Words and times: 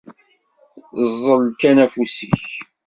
Ẓẓel 1.09 1.45
kan 1.59 1.77
afus-ik! 1.85 2.45